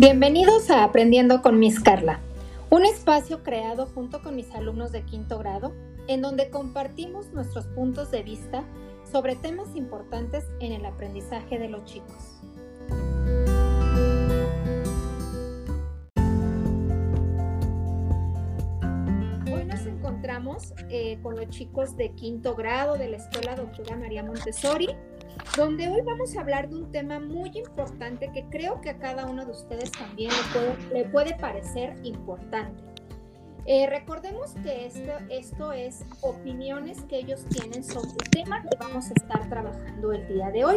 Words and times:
Bienvenidos 0.00 0.70
a 0.70 0.82
Aprendiendo 0.82 1.42
con 1.42 1.58
Miss 1.58 1.78
Carla, 1.78 2.20
un 2.70 2.86
espacio 2.86 3.42
creado 3.42 3.84
junto 3.84 4.22
con 4.22 4.34
mis 4.34 4.50
alumnos 4.52 4.92
de 4.92 5.02
quinto 5.02 5.38
grado, 5.38 5.74
en 6.08 6.22
donde 6.22 6.48
compartimos 6.48 7.30
nuestros 7.34 7.66
puntos 7.66 8.10
de 8.10 8.22
vista 8.22 8.64
sobre 9.12 9.36
temas 9.36 9.76
importantes 9.76 10.46
en 10.58 10.72
el 10.72 10.86
aprendizaje 10.86 11.58
de 11.58 11.68
los 11.68 11.84
chicos. 11.84 12.40
Hoy 19.52 19.64
nos 19.66 19.84
encontramos 19.84 20.72
eh, 20.88 21.18
con 21.22 21.36
los 21.36 21.50
chicos 21.50 21.94
de 21.98 22.12
quinto 22.14 22.54
grado 22.54 22.96
de 22.96 23.10
la 23.10 23.18
Escuela 23.18 23.54
Doctora 23.54 23.98
María 23.98 24.22
Montessori 24.22 24.88
donde 25.56 25.88
hoy 25.88 26.00
vamos 26.02 26.36
a 26.36 26.40
hablar 26.40 26.68
de 26.68 26.76
un 26.76 26.90
tema 26.92 27.20
muy 27.20 27.50
importante 27.54 28.30
que 28.32 28.44
creo 28.50 28.80
que 28.80 28.90
a 28.90 28.98
cada 28.98 29.26
uno 29.26 29.44
de 29.44 29.52
ustedes 29.52 29.90
también 29.92 30.30
le 30.92 31.04
puede, 31.06 31.34
parecer 31.34 31.96
importante. 32.02 32.82
Eh, 33.66 33.86
recordemos 33.88 34.54
que 34.62 34.86
esto, 34.86 35.12
esto 35.28 35.72
es 35.72 36.04
opiniones 36.22 37.02
que 37.04 37.18
ellos 37.18 37.44
tienen 37.50 37.84
sobre 37.84 38.10
el 38.10 38.30
tema 38.30 38.62
que 38.62 38.76
vamos 38.78 39.10
a 39.10 39.14
estar 39.14 39.48
trabajando 39.48 40.12
el 40.12 40.26
día 40.28 40.50
de 40.50 40.64
hoy. 40.64 40.76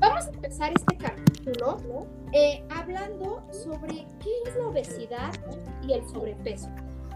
Vamos 0.00 0.26
a 0.26 0.30
empezar 0.30 0.72
este 0.74 0.96
capítulo 0.96 1.78
eh, 2.32 2.64
hablando 2.70 3.42
sobre 3.50 4.06
qué 4.20 4.30
es 4.46 4.56
la 4.56 4.66
obesidad 4.66 5.32
y 5.86 5.92
el 5.92 6.06
sobrepeso. 6.08 6.68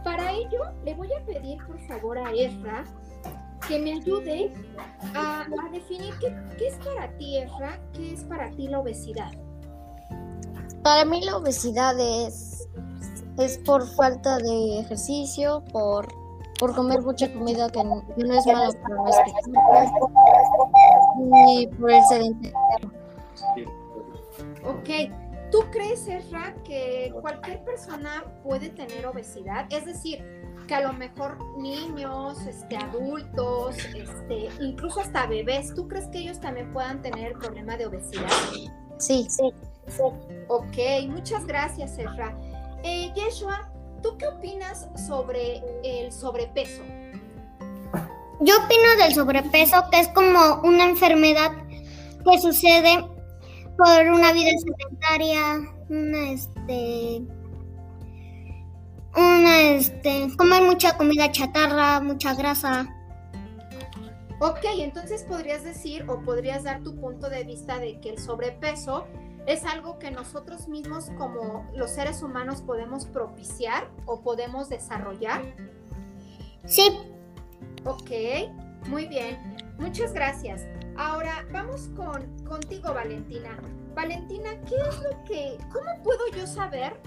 Para 0.04 0.32
ello, 0.32 0.60
le 0.84 0.94
voy 0.94 1.08
a 1.12 1.24
pedir 1.26 1.58
por 1.66 1.80
favor 1.88 2.16
a 2.16 2.30
Ezra 2.32 2.84
que 3.68 3.78
me 3.78 3.92
ayude 3.94 4.52
a, 5.14 5.46
definir 5.72 6.14
qué, 6.20 6.66
es 6.66 6.74
para 6.76 7.08
ti, 7.16 7.38
Efra, 7.38 7.78
qué 7.92 8.14
es 8.14 8.24
para 8.24 8.50
ti 8.50 8.68
la 8.68 8.80
obesidad. 8.80 9.30
Para 10.82 11.04
mí 11.04 11.24
la 11.24 11.36
obesidad 11.36 11.98
es, 11.98 12.68
es 13.38 13.58
por 13.58 13.86
falta 13.86 14.38
de 14.38 14.80
ejercicio, 14.80 15.64
por, 15.72 16.06
por 16.58 16.74
comer 16.74 17.02
mucha 17.02 17.32
comida 17.32 17.68
que 17.70 17.82
no, 17.82 18.02
es 18.16 18.46
mala 18.46 18.70
para 18.82 18.94
nuestro 18.94 19.32
cuerpo 19.68 20.12
y 21.46 21.66
por 21.66 21.90
el 21.90 22.04
sedentarismo. 22.04 22.60
Ok, 24.64 25.10
¿tú 25.50 25.58
crees, 25.70 26.06
Efra, 26.08 26.54
que 26.64 27.12
cualquier 27.20 27.64
persona 27.64 28.24
puede 28.42 28.70
tener 28.70 29.06
obesidad? 29.06 29.66
Es 29.70 29.86
decir, 29.86 30.24
que 30.66 30.74
a 30.74 30.80
lo 30.80 30.92
mejor 30.92 31.38
niños, 31.56 32.38
este, 32.46 32.76
adultos, 32.76 33.76
este, 33.76 34.48
incluso 34.60 35.00
hasta 35.00 35.26
bebés, 35.26 35.74
¿tú 35.74 35.88
crees 35.88 36.06
que 36.08 36.18
ellos 36.18 36.40
también 36.40 36.72
puedan 36.72 37.02
tener 37.02 37.32
el 37.32 37.38
problema 37.38 37.76
de 37.76 37.86
obesidad? 37.86 38.30
Sí, 38.98 39.26
sí. 39.28 39.52
Ok, 40.48 40.76
muchas 41.08 41.46
gracias, 41.46 41.98
Ezra. 41.98 42.36
Eh, 42.82 43.12
Yeshua, 43.14 43.70
¿tú 44.02 44.16
qué 44.18 44.26
opinas 44.26 44.88
sobre 45.06 45.62
el 45.84 46.12
sobrepeso? 46.12 46.82
Yo 48.40 48.54
opino 48.64 49.02
del 49.02 49.14
sobrepeso 49.14 49.84
que 49.90 50.00
es 50.00 50.08
como 50.08 50.60
una 50.62 50.84
enfermedad 50.84 51.52
que 52.24 52.38
sucede 52.38 53.02
por 53.78 54.06
una 54.12 54.32
vida 54.32 54.50
sedentaria, 54.58 55.58
una 55.88 56.32
este 56.32 57.22
una, 59.16 59.60
este, 59.62 60.28
comer 60.36 60.62
mucha 60.62 60.96
comida 60.96 61.30
chatarra, 61.32 62.00
mucha 62.00 62.34
grasa. 62.34 62.86
Ok, 64.38 64.64
entonces 64.78 65.24
podrías 65.24 65.64
decir 65.64 66.04
o 66.08 66.20
podrías 66.20 66.64
dar 66.64 66.82
tu 66.82 66.94
punto 66.96 67.30
de 67.30 67.44
vista 67.44 67.78
de 67.78 67.98
que 68.00 68.10
el 68.10 68.18
sobrepeso 68.18 69.06
es 69.46 69.64
algo 69.64 69.98
que 69.98 70.10
nosotros 70.10 70.68
mismos 70.68 71.10
como 71.16 71.66
los 71.74 71.92
seres 71.92 72.22
humanos 72.22 72.60
podemos 72.60 73.06
propiciar 73.06 73.88
o 74.04 74.20
podemos 74.20 74.68
desarrollar. 74.68 75.42
Sí. 76.66 76.98
Ok, 77.84 78.10
muy 78.88 79.06
bien. 79.06 79.38
Muchas 79.78 80.12
gracias. 80.12 80.66
Ahora 80.96 81.46
vamos 81.52 81.88
con 81.96 82.26
contigo, 82.44 82.92
Valentina. 82.92 83.58
Valentina, 83.94 84.50
¿qué 84.68 84.74
es 84.76 84.98
lo 84.98 85.24
que, 85.24 85.56
cómo 85.72 86.02
puedo 86.02 86.26
yo 86.36 86.46
saber 86.46 87.00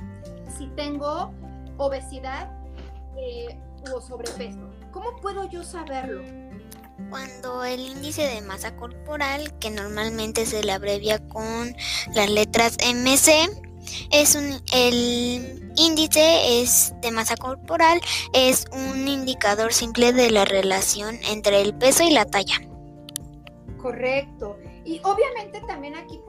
si 0.58 0.68
tengo 0.70 1.32
obesidad 1.80 2.52
eh, 3.18 3.58
o 3.92 4.00
sobrepeso? 4.00 4.70
¿Cómo 4.92 5.16
puedo 5.22 5.50
yo 5.50 5.64
saberlo? 5.64 6.22
Cuando 7.10 7.64
el 7.64 7.80
índice 7.80 8.24
de 8.24 8.42
masa 8.42 8.76
corporal, 8.76 9.58
que 9.60 9.72
normalmente 9.72 10.46
se 10.46 10.64
le 10.64 10.72
abrevia 10.74 11.18
con 11.30 11.76
las 12.14 12.30
letras 12.30 12.78
MC, 12.86 13.50
es 14.12 14.36
un, 14.36 14.62
el 14.74 15.72
índice 15.76 16.62
es 16.62 16.94
de 17.02 17.12
masa 17.12 17.36
corporal 17.38 18.02
es 18.34 18.66
un 18.72 19.08
indicador 19.08 19.74
simple 19.74 20.14
de 20.14 20.30
la 20.30 20.46
relación 20.46 21.18
entre 21.30 21.62
el 21.62 21.74
peso 21.74 22.04
y 22.04 22.12
la 22.12 22.26
talla. 22.26 22.62
Correcto. 23.78 24.58
Y 24.90 25.00
obviamente 25.04 25.62
también 25.68 25.96
aquí 25.96 26.20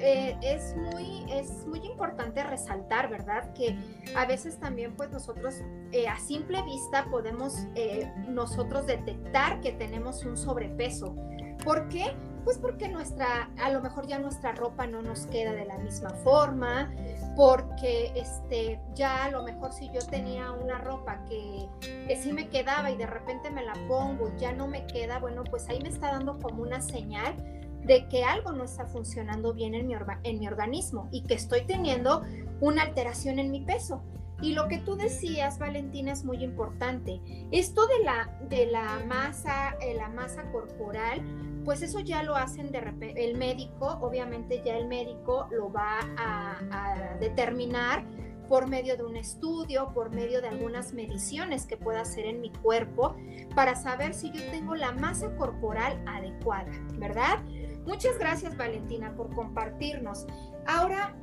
eh, 0.00 0.36
es, 0.42 0.74
muy, 0.76 1.24
es 1.30 1.64
muy 1.68 1.78
importante 1.86 2.42
resaltar, 2.42 3.08
¿verdad? 3.08 3.52
Que 3.52 3.78
a 4.16 4.26
veces 4.26 4.58
también 4.58 4.96
pues 4.96 5.10
nosotros 5.10 5.54
eh, 5.92 6.08
a 6.08 6.18
simple 6.18 6.60
vista 6.64 7.06
podemos 7.08 7.54
eh, 7.76 8.12
nosotros 8.26 8.86
detectar 8.86 9.60
que 9.60 9.70
tenemos 9.70 10.24
un 10.24 10.36
sobrepeso. 10.36 11.14
¿Por 11.62 11.88
qué? 11.88 12.16
Pues 12.42 12.58
porque 12.58 12.88
nuestra, 12.88 13.48
a 13.56 13.70
lo 13.70 13.80
mejor 13.80 14.08
ya 14.08 14.18
nuestra 14.18 14.50
ropa 14.56 14.88
no 14.88 15.02
nos 15.02 15.26
queda 15.26 15.52
de 15.52 15.66
la 15.66 15.78
misma 15.78 16.10
forma, 16.10 16.92
porque 17.36 18.10
este, 18.16 18.80
ya 18.92 19.26
a 19.26 19.30
lo 19.30 19.44
mejor 19.44 19.72
si 19.72 19.88
yo 19.92 20.00
tenía 20.00 20.50
una 20.50 20.78
ropa 20.78 21.24
que, 21.26 21.68
que 22.08 22.16
sí 22.20 22.32
me 22.32 22.48
quedaba 22.48 22.90
y 22.90 22.96
de 22.96 23.06
repente 23.06 23.52
me 23.52 23.62
la 23.62 23.74
pongo 23.86 24.32
y 24.36 24.40
ya 24.40 24.52
no 24.52 24.66
me 24.66 24.84
queda, 24.88 25.20
bueno, 25.20 25.44
pues 25.44 25.68
ahí 25.68 25.80
me 25.80 25.90
está 25.90 26.10
dando 26.10 26.40
como 26.40 26.62
una 26.62 26.80
señal 26.80 27.36
de 27.84 28.08
que 28.08 28.24
algo 28.24 28.52
no 28.52 28.64
está 28.64 28.86
funcionando 28.86 29.54
bien 29.54 29.74
en 29.74 29.86
mi, 29.86 29.94
en 30.24 30.38
mi 30.38 30.46
organismo 30.46 31.08
y 31.10 31.22
que 31.22 31.34
estoy 31.34 31.62
teniendo 31.62 32.22
una 32.60 32.82
alteración 32.82 33.38
en 33.38 33.50
mi 33.50 33.60
peso. 33.60 34.02
Y 34.42 34.54
lo 34.54 34.68
que 34.68 34.78
tú 34.78 34.96
decías, 34.96 35.58
Valentina, 35.58 36.12
es 36.12 36.24
muy 36.24 36.42
importante. 36.42 37.20
Esto 37.50 37.86
de 37.86 38.04
la, 38.04 38.30
de 38.48 38.66
la 38.66 39.00
masa, 39.06 39.76
eh, 39.80 39.94
la 39.94 40.08
masa 40.08 40.50
corporal, 40.50 41.20
pues 41.64 41.82
eso 41.82 42.00
ya 42.00 42.22
lo 42.22 42.36
hacen 42.36 42.72
de 42.72 42.80
el 43.16 43.36
médico, 43.36 43.98
obviamente 44.00 44.62
ya 44.64 44.78
el 44.78 44.86
médico 44.86 45.46
lo 45.50 45.70
va 45.70 46.00
a, 46.16 46.58
a 46.70 47.18
determinar 47.18 48.02
por 48.48 48.66
medio 48.66 48.96
de 48.96 49.04
un 49.04 49.16
estudio, 49.16 49.92
por 49.94 50.10
medio 50.10 50.40
de 50.40 50.48
algunas 50.48 50.92
mediciones 50.92 51.66
que 51.66 51.76
pueda 51.76 52.00
hacer 52.00 52.24
en 52.26 52.40
mi 52.40 52.50
cuerpo 52.50 53.14
para 53.54 53.76
saber 53.76 54.12
si 54.12 54.32
yo 54.32 54.40
tengo 54.50 54.74
la 54.74 54.90
masa 54.90 55.30
corporal 55.36 56.02
adecuada, 56.06 56.72
¿verdad? 56.94 57.38
Muchas 57.86 58.18
gracias 58.18 58.56
Valentina 58.56 59.12
por 59.16 59.34
compartirnos. 59.34 60.26
Ahora, 60.66 61.14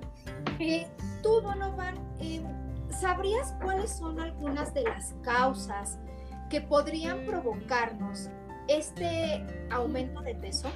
eh, 0.59 0.87
tú 1.21 1.41
Donovan, 1.41 1.95
eh, 2.19 2.41
¿sabrías 2.99 3.53
cuáles 3.61 3.91
son 3.91 4.19
algunas 4.19 4.73
de 4.73 4.83
las 4.83 5.15
causas 5.23 5.99
que 6.49 6.61
podrían 6.61 7.25
provocarnos 7.25 8.29
este 8.67 9.43
aumento 9.69 10.21
de 10.21 10.35
peso? 10.35 10.69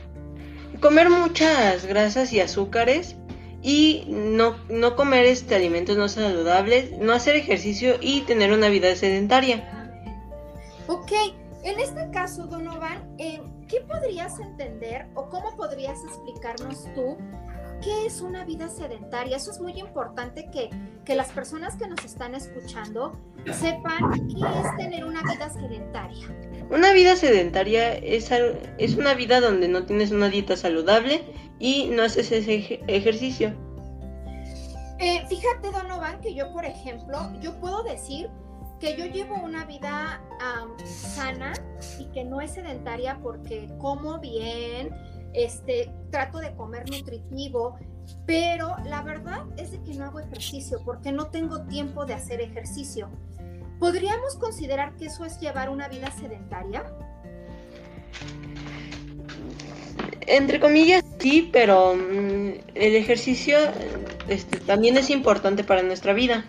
Comer 0.80 1.10
muchas 1.10 1.86
grasas 1.86 2.32
y 2.32 2.40
azúcares 2.40 3.16
y 3.62 4.06
no, 4.08 4.56
no 4.70 4.96
comer 4.96 5.26
este, 5.26 5.56
alimentos 5.56 5.98
no 5.98 6.08
saludables, 6.08 6.98
no 6.98 7.14
hacer 7.14 7.36
ejercicio 7.36 7.96
y 8.02 8.22
tener 8.22 8.52
una 8.52 8.70
vida 8.70 8.96
sedentaria. 8.96 9.92
Ok, 10.88 11.12
en 11.64 11.80
este 11.80 12.10
caso, 12.12 12.48
Donovan, 12.48 13.16
eh, 13.18 13.42
¿qué 13.72 13.80
podrías 13.82 14.38
entender 14.40 15.08
o 15.16 15.30
cómo 15.30 15.56
podrías 15.56 16.04
explicarnos 16.04 16.84
tú 16.94 17.18
qué 17.82 18.06
es 18.06 18.20
una 18.20 18.44
vida 18.44 18.68
sedentaria? 18.68 19.38
Eso 19.38 19.50
es 19.50 19.62
muy 19.62 19.80
importante 19.80 20.52
que, 20.52 20.70
las 21.16 21.30
personas 21.34 21.76
que 21.76 21.90
nos 21.90 22.06
están 22.06 22.36
escuchando 22.36 23.20
sepan 23.52 24.30
qué 24.30 24.40
es 24.40 24.78
tener 24.78 25.04
una 25.04 25.22
vida 25.24 25.50
sedentaria. 25.50 26.26
Una 26.70 26.94
vida 26.94 27.18
sedentaria 27.18 27.96
es, 27.96 28.32
es 28.78 28.96
una 28.96 29.14
vida 29.14 29.42
donde 29.42 29.68
no 29.68 29.86
tienes 29.86 30.12
una 30.12 30.30
dieta 30.30 30.56
saludable 30.56 31.22
y 31.60 31.88
no 31.88 32.04
haces 32.04 32.32
ese 32.32 32.82
ejercicio. 32.88 33.54
Eh, 35.00 35.26
fíjate, 35.28 35.70
Donovan, 35.70 36.22
que 36.22 36.34
yo, 36.34 36.54
por 36.54 36.64
ejemplo, 36.64 37.30
yo 37.42 37.60
puedo 37.60 37.84
decir 37.84 38.30
que 38.82 38.98
yo 38.98 39.06
llevo 39.06 39.36
una 39.36 39.64
vida 39.66 40.20
sana 40.86 41.54
y 42.00 42.06
que 42.06 42.24
no 42.24 42.42
es 42.42 42.52
sedentaria 42.52 43.20
porque 43.22 43.70
como 43.78 44.20
bien, 44.20 44.90
este, 45.34 45.94
trato 46.10 46.40
de 46.40 46.54
comer 46.56 46.90
nutritivo, 46.90 47.78
pero 48.26 48.76
la 48.86 49.04
verdad 49.04 49.46
es 49.58 49.72
de 49.72 49.82
que 49.84 49.94
no 49.94 50.06
hago 50.06 50.20
ejercicio 50.20 50.80
porque 50.84 51.12
no 51.12 51.28
tengo 51.28 51.62
tiempo 51.68 52.06
de 52.06 52.16
hacer 52.16 52.42
ejercicio. 52.42 53.10
¿Podríamos 53.80 54.36
considerar 54.38 54.96
que 54.96 55.06
eso 55.06 55.26
es 55.26 55.40
llevar 55.40 55.70
una 55.70 55.88
vida 55.88 56.12
sedentaria? 56.12 56.84
Entre 60.22 60.60
comillas, 60.60 61.04
sí, 61.20 61.50
pero 61.54 61.96
mm, 61.96 62.52
el 62.74 62.96
ejercicio 62.96 63.58
este, 64.28 64.60
también 64.60 64.98
es 64.98 65.12
importante 65.12 65.64
para 65.64 65.84
nuestra 65.84 66.14
vida. 66.14 66.46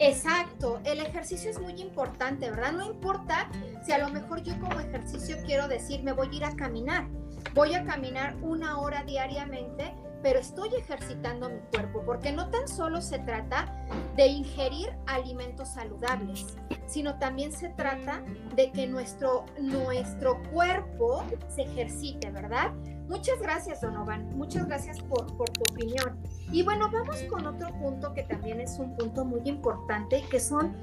Exacto, 0.00 0.80
el 0.84 1.00
ejercicio 1.00 1.50
es 1.50 1.60
muy 1.60 1.80
importante, 1.80 2.50
¿verdad? 2.50 2.72
No 2.72 2.86
importa 2.86 3.50
si 3.84 3.92
a 3.92 3.98
lo 3.98 4.08
mejor 4.10 4.42
yo 4.42 4.58
como 4.60 4.78
ejercicio 4.78 5.36
quiero 5.44 5.66
decir, 5.66 6.04
me 6.04 6.12
voy 6.12 6.28
a 6.28 6.36
ir 6.36 6.44
a 6.44 6.54
caminar, 6.54 7.08
voy 7.52 7.74
a 7.74 7.84
caminar 7.84 8.36
una 8.40 8.78
hora 8.78 9.02
diariamente, 9.02 9.92
pero 10.22 10.38
estoy 10.38 10.74
ejercitando 10.76 11.48
mi 11.48 11.58
cuerpo, 11.72 12.02
porque 12.04 12.30
no 12.30 12.48
tan 12.50 12.68
solo 12.68 13.00
se 13.00 13.18
trata 13.20 13.86
de 14.16 14.26
ingerir 14.26 14.88
alimentos 15.06 15.68
saludables, 15.68 16.46
sino 16.86 17.18
también 17.18 17.52
se 17.52 17.68
trata 17.70 18.22
de 18.54 18.70
que 18.70 18.86
nuestro, 18.86 19.46
nuestro 19.60 20.40
cuerpo 20.52 21.24
se 21.48 21.62
ejercite, 21.62 22.30
¿verdad? 22.30 22.72
Muchas 23.08 23.40
gracias, 23.40 23.80
Donovan. 23.80 24.36
Muchas 24.36 24.66
gracias 24.66 25.00
por, 25.00 25.26
tu 25.26 25.62
opinión. 25.70 26.18
Y 26.52 26.62
bueno, 26.62 26.90
vamos 26.92 27.22
con 27.24 27.46
otro 27.46 27.68
punto 27.80 28.12
que 28.12 28.22
también 28.22 28.60
es 28.60 28.78
un 28.78 28.94
punto 28.96 29.24
muy 29.24 29.40
importante, 29.44 30.22
que 30.30 30.38
son 30.38 30.76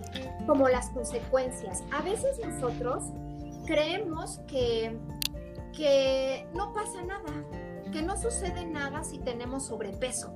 como 0.47 0.67
las 0.67 0.89
consecuencias. 0.89 1.83
A 1.91 2.01
veces 2.01 2.39
nosotros 2.43 3.03
creemos 3.65 4.39
que, 4.47 4.97
que 5.73 6.47
no 6.55 6.73
pasa 6.73 7.03
nada, 7.03 7.31
que 7.91 8.01
no 8.01 8.17
sucede 8.17 8.65
nada 8.65 9.03
si 9.03 9.19
tenemos 9.19 9.67
sobrepeso 9.67 10.33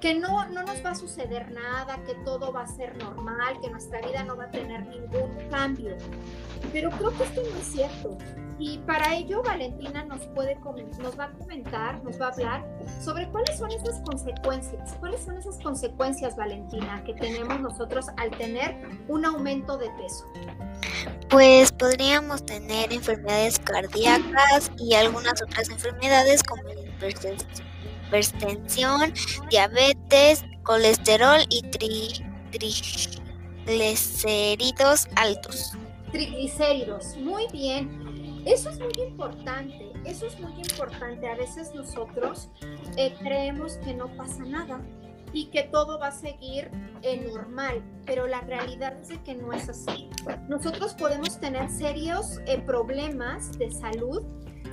que 0.00 0.14
no, 0.14 0.46
no 0.46 0.62
nos 0.62 0.84
va 0.84 0.90
a 0.90 0.94
suceder 0.94 1.50
nada, 1.50 1.98
que 2.04 2.14
todo 2.24 2.52
va 2.52 2.62
a 2.62 2.66
ser 2.66 2.96
normal, 2.96 3.58
que 3.60 3.70
nuestra 3.70 4.00
vida 4.00 4.22
no 4.24 4.36
va 4.36 4.44
a 4.44 4.50
tener 4.50 4.86
ningún 4.86 5.36
cambio. 5.50 5.96
Pero 6.72 6.90
creo 6.90 7.16
que 7.16 7.24
esto 7.24 7.42
no 7.42 7.58
es 7.58 7.66
cierto. 7.66 8.18
Y 8.58 8.78
para 8.78 9.16
ello 9.16 9.42
Valentina 9.42 10.04
nos, 10.04 10.26
puede, 10.28 10.56
nos 11.00 11.18
va 11.18 11.24
a 11.24 11.32
comentar, 11.32 12.02
nos 12.04 12.20
va 12.20 12.26
a 12.26 12.30
hablar 12.30 12.64
sobre 13.02 13.28
cuáles 13.30 13.58
son 13.58 13.70
esas 13.72 14.00
consecuencias. 14.02 14.94
¿Cuáles 15.00 15.24
son 15.24 15.36
esas 15.36 15.58
consecuencias, 15.58 16.36
Valentina, 16.36 17.02
que 17.04 17.14
tenemos 17.14 17.60
nosotros 17.60 18.06
al 18.16 18.30
tener 18.32 18.76
un 19.08 19.24
aumento 19.24 19.76
de 19.76 19.90
peso? 19.90 20.24
Pues 21.28 21.72
podríamos 21.72 22.46
tener 22.46 22.92
enfermedades 22.92 23.58
cardíacas 23.58 24.70
y 24.78 24.94
algunas 24.94 25.42
otras 25.42 25.68
enfermedades 25.70 26.42
como 26.42 26.62
la 26.62 26.80
hipertensión 26.80 27.73
hipertensión, 28.06 29.12
diabetes, 29.50 30.44
colesterol 30.62 31.40
y 31.48 31.62
triglicéridos 33.66 35.08
altos. 35.16 35.72
Triglicéridos, 36.12 37.16
muy 37.16 37.46
bien. 37.52 38.04
Eso 38.46 38.68
es 38.68 38.78
muy 38.78 38.92
importante, 39.06 39.92
eso 40.04 40.26
es 40.26 40.38
muy 40.38 40.52
importante. 40.52 41.26
A 41.28 41.34
veces 41.34 41.74
nosotros 41.74 42.50
eh, 42.96 43.14
creemos 43.20 43.78
que 43.78 43.94
no 43.94 44.14
pasa 44.16 44.44
nada 44.44 44.80
y 45.32 45.46
que 45.46 45.62
todo 45.64 45.98
va 45.98 46.08
a 46.08 46.12
seguir 46.12 46.70
eh, 47.02 47.26
normal, 47.32 47.82
pero 48.04 48.26
la 48.26 48.40
realidad 48.42 48.96
es 49.00 49.18
que 49.20 49.34
no 49.34 49.52
es 49.52 49.68
así. 49.68 50.08
Nosotros 50.48 50.94
podemos 50.94 51.40
tener 51.40 51.70
serios 51.70 52.38
eh, 52.46 52.60
problemas 52.60 53.58
de 53.58 53.70
salud 53.70 54.22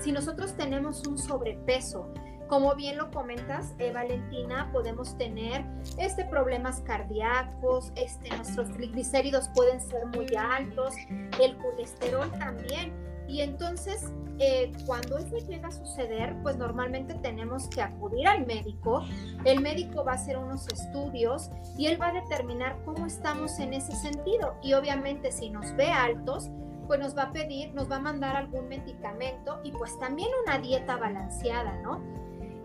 si 0.01 0.11
nosotros 0.11 0.55
tenemos 0.55 1.07
un 1.07 1.17
sobrepeso. 1.17 2.13
Como 2.51 2.75
bien 2.75 2.97
lo 2.97 3.09
comentas, 3.11 3.75
eh, 3.79 3.93
Valentina, 3.93 4.69
podemos 4.73 5.17
tener 5.17 5.63
este, 5.97 6.25
problemas 6.25 6.81
cardíacos, 6.81 7.93
este, 7.95 8.27
nuestros 8.35 8.73
triglicéridos 8.73 9.47
pueden 9.55 9.79
ser 9.79 10.05
muy 10.07 10.27
altos, 10.35 10.93
el 11.39 11.55
colesterol 11.59 12.29
también. 12.39 12.91
Y 13.25 13.39
entonces, 13.39 14.11
eh, 14.39 14.73
cuando 14.85 15.17
eso 15.17 15.37
llega 15.37 15.69
a 15.69 15.71
suceder, 15.71 16.35
pues 16.43 16.57
normalmente 16.57 17.13
tenemos 17.13 17.69
que 17.69 17.83
acudir 17.83 18.27
al 18.27 18.45
médico. 18.45 19.05
El 19.45 19.61
médico 19.61 20.03
va 20.03 20.11
a 20.11 20.15
hacer 20.15 20.37
unos 20.37 20.67
estudios 20.67 21.51
y 21.77 21.85
él 21.85 22.01
va 22.01 22.09
a 22.09 22.11
determinar 22.11 22.83
cómo 22.83 23.05
estamos 23.05 23.59
en 23.59 23.75
ese 23.75 23.93
sentido. 23.93 24.55
Y 24.61 24.73
obviamente 24.73 25.31
si 25.31 25.49
nos 25.49 25.73
ve 25.77 25.89
altos, 25.89 26.51
pues 26.85 26.99
nos 26.99 27.17
va 27.17 27.23
a 27.23 27.31
pedir, 27.31 27.73
nos 27.73 27.89
va 27.89 27.95
a 27.95 28.01
mandar 28.01 28.35
algún 28.35 28.67
medicamento 28.67 29.61
y 29.63 29.71
pues 29.71 29.97
también 29.99 30.27
una 30.45 30.59
dieta 30.59 30.97
balanceada, 30.97 31.77
¿no? 31.77 32.19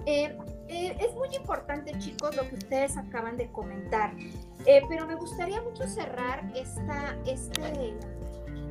Eh, 0.06 0.38
eh, 0.69 0.97
es 1.00 1.14
muy 1.14 1.35
importante, 1.35 1.99
chicos, 1.99 2.37
lo 2.37 2.49
que 2.49 2.55
ustedes 2.55 2.97
acaban 2.97 3.37
de 3.37 3.50
comentar, 3.50 4.14
eh, 4.64 4.81
pero 4.88 5.05
me 5.05 5.17
gustaría 5.17 5.61
mucho 5.62 5.87
cerrar 5.88 6.49
esta, 6.55 7.17
este, 7.26 7.97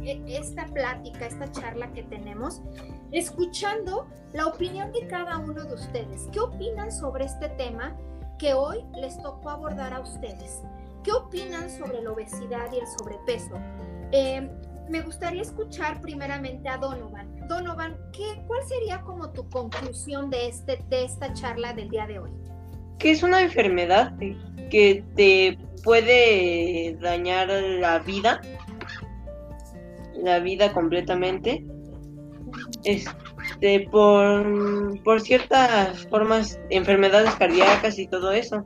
e, 0.01 0.23
esta 0.27 0.65
plática, 0.67 1.25
esta 1.25 1.51
charla 1.51 1.91
que 1.91 2.03
tenemos, 2.03 2.61
escuchando 3.11 4.07
la 4.31 4.47
opinión 4.47 4.93
de 4.93 5.07
cada 5.07 5.37
uno 5.37 5.65
de 5.65 5.73
ustedes. 5.73 6.27
¿Qué 6.31 6.39
opinan 6.39 6.89
sobre 6.89 7.25
este 7.25 7.49
tema 7.49 7.97
que 8.39 8.53
hoy 8.53 8.85
les 8.95 9.21
tocó 9.21 9.49
abordar 9.49 9.93
a 9.93 9.99
ustedes? 9.99 10.61
¿Qué 11.03 11.11
opinan 11.11 11.69
sobre 11.69 12.01
la 12.01 12.11
obesidad 12.11 12.71
y 12.71 12.77
el 12.77 12.87
sobrepeso? 12.97 13.55
Me 14.89 15.01
gustaría 15.01 15.41
escuchar 15.41 16.01
primeramente 16.01 16.67
a 16.69 16.77
Donovan. 16.77 17.47
Donovan, 17.47 17.97
¿qué, 18.11 18.41
¿cuál 18.47 18.61
sería 18.67 19.01
como 19.01 19.31
tu 19.31 19.49
conclusión 19.49 20.29
de, 20.29 20.47
este, 20.47 20.83
de 20.89 21.05
esta 21.05 21.33
charla 21.33 21.73
del 21.73 21.89
día 21.89 22.07
de 22.07 22.19
hoy? 22.19 22.31
Que 22.99 23.11
es 23.11 23.23
una 23.23 23.41
enfermedad 23.41 24.13
que 24.69 25.03
te 25.15 25.57
puede 25.83 26.97
dañar 27.01 27.49
la 27.49 27.99
vida, 27.99 28.41
la 30.15 30.39
vida 30.39 30.71
completamente, 30.73 31.65
este, 32.83 33.87
por, 33.91 35.03
por 35.03 35.21
ciertas 35.21 36.07
formas, 36.07 36.59
enfermedades 36.69 37.33
cardíacas 37.35 37.99
y 37.99 38.07
todo 38.07 38.31
eso. 38.31 38.65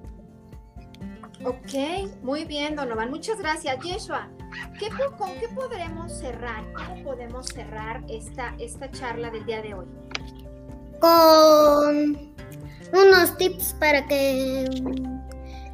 Ok, 1.44 2.12
muy 2.22 2.44
bien, 2.46 2.76
Donovan. 2.76 3.10
Muchas 3.10 3.40
gracias. 3.40 3.78
Yeshua, 3.84 4.30
¿qué, 4.78 4.90
¿con 5.18 5.34
qué 5.40 5.48
podremos 5.50 6.12
cerrar? 6.12 6.64
¿Cómo 6.74 7.04
podemos 7.04 7.48
cerrar 7.48 8.04
esta, 8.10 8.56
esta 8.60 8.90
charla 8.92 9.30
del 9.30 9.46
día 9.46 9.62
de 9.62 9.74
hoy? 9.74 9.86
Con 11.00 12.34
unos 12.94 13.38
tips 13.38 13.76
para 13.80 14.06
que 14.08 14.68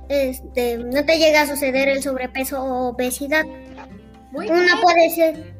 este, 0.09 0.77
no 0.77 1.05
te 1.05 1.17
llegue 1.17 1.37
a 1.37 1.47
suceder 1.47 1.89
el 1.89 2.03
sobrepeso 2.03 2.61
o 2.63 2.89
obesidad. 2.89 3.45
Muy 4.31 4.49
una 4.49 4.81
puede 4.81 5.09
ser, 5.09 5.55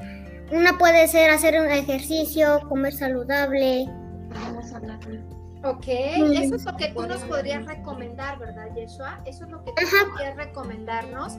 una 0.51 0.77
puede 0.77 1.07
ser 1.07 1.31
hacer 1.31 1.59
un 1.59 1.71
ejercicio, 1.71 2.61
comer 2.67 2.93
saludable. 2.93 3.85
Vamos 4.29 4.71
a 4.73 4.77
hablar. 4.77 4.99
Ok, 5.65 5.87
eso 5.87 6.55
es 6.55 6.63
lo 6.63 6.77
que 6.77 6.89
tú 6.89 7.07
nos 7.07 7.21
podrías 7.23 7.65
recomendar, 7.65 8.37
¿verdad, 8.37 8.67
Yeshua? 8.75 9.21
Eso 9.25 9.45
es 9.45 9.49
lo 9.49 9.63
que 9.63 9.71
tú 9.71 9.87
podrías 10.11 10.35
recomendarnos. 10.35 11.37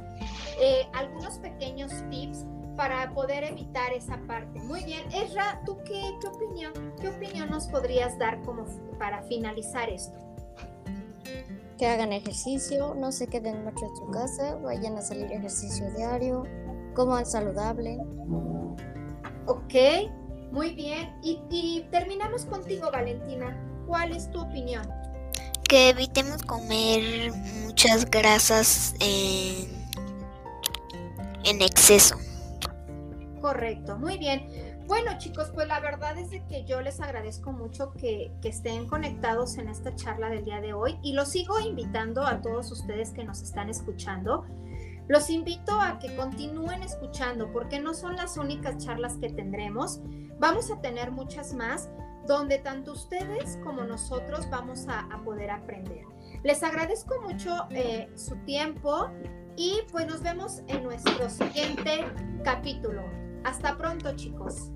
Eh, 0.60 0.84
algunos 0.94 1.38
pequeños 1.38 1.92
tips 2.10 2.44
para 2.76 3.12
poder 3.14 3.44
evitar 3.44 3.92
esa 3.92 4.18
parte. 4.26 4.60
Muy 4.60 4.82
bien, 4.82 5.04
Ezra, 5.12 5.62
¿tú 5.64 5.78
qué, 5.84 6.02
qué 6.20 6.26
opinión, 6.26 6.72
qué 7.00 7.08
opinión 7.08 7.50
nos 7.50 7.68
podrías 7.68 8.18
dar 8.18 8.42
como 8.42 8.64
para 8.98 9.22
finalizar 9.22 9.88
esto? 9.88 10.18
Que 11.78 11.86
hagan 11.86 12.12
ejercicio, 12.12 12.94
no 12.96 13.12
se 13.12 13.28
queden 13.28 13.64
mucho 13.64 13.84
en 13.84 13.96
su 13.96 14.10
casa, 14.10 14.56
vayan 14.56 14.96
a 14.96 15.02
salir 15.02 15.30
ejercicio 15.30 15.88
diario, 15.92 16.44
coman 16.94 17.26
saludable. 17.26 17.98
Ok, 19.46 20.10
muy 20.50 20.74
bien. 20.74 21.14
Y, 21.22 21.40
y 21.48 21.86
terminamos 21.92 22.44
contigo, 22.46 22.90
Valentina. 22.90 23.56
¿Cuál 23.86 24.12
es 24.12 24.30
tu 24.30 24.40
opinión? 24.40 24.86
Que 25.68 25.90
evitemos 25.90 26.42
comer 26.42 27.32
muchas 27.64 28.10
grasas 28.10 28.94
en, 29.00 29.68
en 31.44 31.62
exceso. 31.62 32.16
Correcto, 33.40 33.96
muy 33.98 34.18
bien. 34.18 34.66
Bueno 34.86 35.18
chicos, 35.18 35.50
pues 35.52 35.66
la 35.66 35.80
verdad 35.80 36.16
es 36.16 36.30
de 36.30 36.44
que 36.46 36.64
yo 36.64 36.80
les 36.80 37.00
agradezco 37.00 37.50
mucho 37.52 37.92
que, 37.92 38.30
que, 38.40 38.48
estén 38.48 38.86
conectados 38.86 39.58
en 39.58 39.68
esta 39.68 39.94
charla 39.96 40.28
del 40.28 40.44
día 40.44 40.60
de 40.60 40.74
hoy 40.74 40.96
y 41.02 41.12
los 41.12 41.30
sigo 41.30 41.58
invitando 41.58 42.24
a 42.24 42.40
todos 42.40 42.70
ustedes 42.70 43.10
que 43.10 43.24
nos 43.24 43.42
están 43.42 43.68
escuchando. 43.68 44.44
Los 45.08 45.30
invito 45.30 45.80
a 45.80 45.98
que 45.98 46.14
continúen 46.14 46.82
escuchando 46.82 47.52
porque 47.52 47.80
no 47.80 47.94
son 47.94 48.16
las 48.16 48.36
únicas 48.36 48.78
charlas 48.78 49.16
que 49.20 49.28
tendremos. 49.28 50.00
Vamos 50.38 50.70
a 50.70 50.80
tener 50.80 51.10
muchas 51.10 51.52
más 51.52 51.88
donde 52.26 52.58
tanto 52.58 52.92
ustedes 52.92 53.58
como 53.62 53.84
nosotros 53.84 54.48
vamos 54.50 54.86
a, 54.88 55.06
poder 55.24 55.50
aprender. 55.50 56.04
Les 56.42 56.62
agradezco 56.62 57.20
mucho 57.22 57.66
eh, 57.70 58.08
su 58.14 58.36
tiempo 58.44 59.10
y 59.56 59.80
pues 59.90 60.06
nos 60.06 60.22
vemos 60.22 60.62
en 60.68 60.82
nuestro 60.84 61.28
siguiente 61.30 62.04
capítulo. 62.44 63.02
Hasta 63.44 63.76
pronto 63.76 64.14
chicos. 64.14 64.70